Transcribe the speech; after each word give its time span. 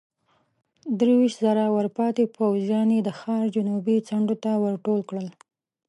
درويشت 0.99 1.37
زره 1.45 1.63
ورپاتې 1.75 2.23
پوځيان 2.37 2.87
يې 2.95 2.99
د 3.03 3.09
ښار 3.19 3.45
جنوبي 3.55 3.97
څنډو 4.07 4.35
ته 4.43 4.51
ورټول 4.65 4.99
کړل. 5.09 5.27